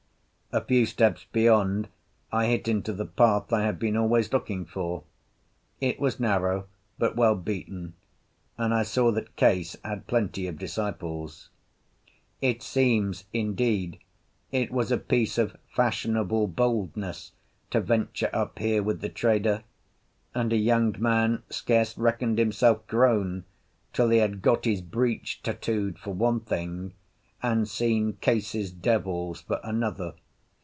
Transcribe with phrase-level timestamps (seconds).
[0.53, 1.87] A few steps beyond
[2.29, 5.03] I hit into the path I had been always looking for.
[5.79, 6.65] It was narrow,
[6.99, 7.93] but well beaten,
[8.57, 11.47] and I saw that Case had plenty of disciples.
[12.41, 13.97] It seems, indeed,
[14.51, 17.31] it was a piece of fashionable boldness
[17.69, 19.63] to venture up here with the trader,
[20.35, 23.45] and a young man scarce reckoned himself grown
[23.93, 26.93] till he had got his breech tattooed, for one thing,
[27.41, 30.15] and seen Case's devils for another.